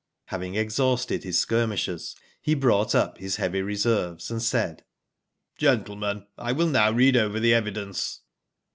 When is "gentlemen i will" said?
5.59-6.69